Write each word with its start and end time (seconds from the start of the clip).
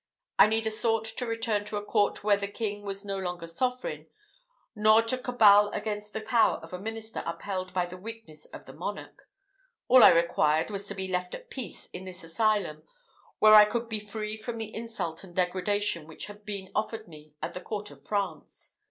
I 0.39 0.47
neither 0.47 0.71
sought 0.71 1.05
to 1.05 1.27
return 1.27 1.63
to 1.65 1.77
a 1.77 1.85
court 1.85 2.23
where 2.23 2.35
the 2.35 2.47
king 2.47 2.81
was 2.81 3.05
no 3.05 3.19
longer 3.19 3.45
sovereign, 3.45 4.07
nor 4.75 5.03
to 5.03 5.15
cabal 5.15 5.69
against 5.73 6.13
the 6.13 6.21
power 6.21 6.55
of 6.63 6.73
a 6.73 6.79
minister 6.79 7.21
upheld 7.27 7.71
by 7.71 7.85
the 7.85 7.97
weakness 7.99 8.47
of 8.47 8.65
the 8.65 8.73
monarch. 8.73 9.29
All 9.87 10.03
I 10.03 10.09
required 10.09 10.71
was 10.71 10.87
to 10.87 10.95
be 10.95 11.07
left 11.07 11.35
at 11.35 11.51
peace 11.51 11.85
in 11.93 12.05
this 12.05 12.23
asylum, 12.23 12.81
where 13.37 13.53
I 13.53 13.63
could 13.65 13.87
be 13.89 13.99
free 13.99 14.35
from 14.35 14.57
the 14.57 14.73
insult 14.73 15.23
and 15.23 15.35
degradation 15.35 16.07
which 16.07 16.25
had 16.25 16.47
been 16.47 16.71
offered 16.73 17.07
me 17.07 17.35
at 17.39 17.53
the 17.53 17.61
court 17.61 17.91
of 17.91 18.03
France. 18.03 18.73